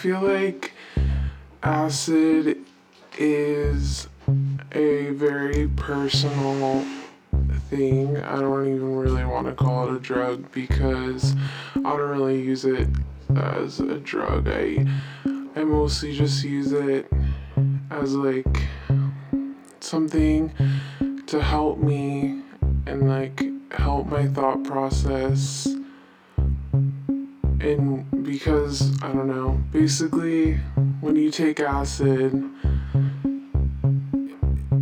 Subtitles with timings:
[0.00, 0.72] Feel like
[1.62, 2.56] acid
[3.18, 4.08] is
[4.72, 6.86] a very personal
[7.68, 8.16] thing.
[8.16, 11.36] I don't even really want to call it a drug because
[11.76, 12.88] I don't really use it
[13.36, 14.48] as a drug.
[14.48, 14.86] I
[15.54, 17.12] I mostly just use it
[17.90, 18.46] as like
[19.80, 20.50] something
[21.26, 22.40] to help me
[22.86, 25.68] and like help my thought process
[27.60, 30.54] and because I don't know, basically
[31.00, 32.32] when you take acid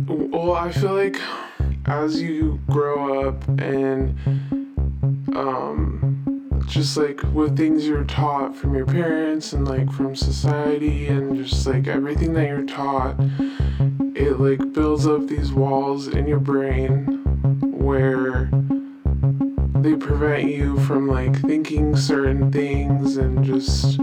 [0.07, 1.19] well, I feel like
[1.85, 4.15] as you grow up and
[5.35, 6.09] um
[6.67, 11.65] just like with things you're taught from your parents and like from society and just
[11.65, 13.15] like everything that you're taught
[14.15, 17.05] it like builds up these walls in your brain
[17.61, 18.49] where
[19.83, 23.99] they prevent you from like thinking certain things and just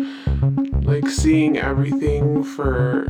[0.83, 3.07] like seeing everything for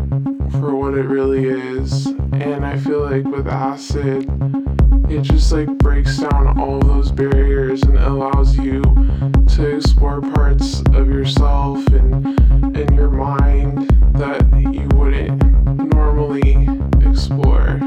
[0.53, 2.07] for what it really is.
[2.07, 4.29] And i feel like with acid
[5.09, 8.83] it just like breaks down all those barriers and allows you
[9.47, 15.43] to explore parts of yourself and in your mind that you wouldn't
[15.95, 16.69] normally
[17.09, 17.79] explore.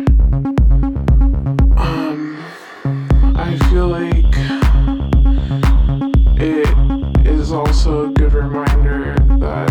[1.76, 2.41] Um
[3.35, 4.18] i feel like
[7.49, 9.67] is also a good reminder that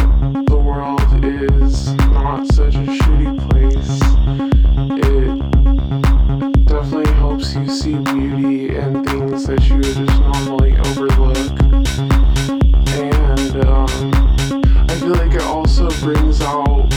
[0.49, 4.01] the world is not such a shitty place
[5.07, 11.37] it definitely helps you see beauty in things that you would just normally overlook.
[12.99, 14.13] And um,
[14.91, 16.91] I feel like it also brings out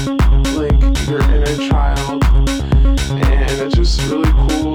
[0.58, 4.70] like your inner child, and it's just really cool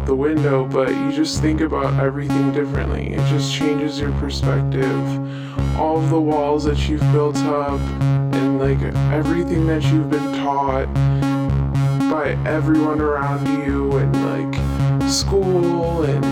[0.00, 3.12] out the window, but you just think about everything differently.
[3.12, 5.76] It just changes your perspective.
[5.76, 8.80] All of the walls that you've built up and like
[9.12, 10.92] everything that you've been taught
[12.10, 16.24] by everyone around you and like school and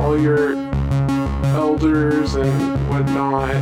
[0.00, 0.52] all your
[1.54, 3.56] elders and whatnot,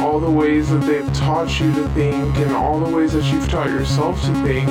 [0.00, 3.48] all the ways that they've taught you to think and all the ways that you've
[3.48, 4.68] taught yourself to think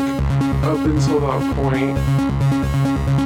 [0.64, 2.31] up until that point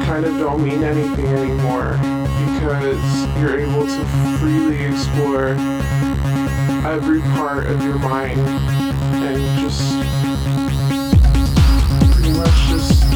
[0.06, 4.06] kind of don't mean anything anymore because you're able to
[4.38, 5.48] freely explore
[6.86, 9.82] every part of your mind and just
[12.14, 13.15] pretty much just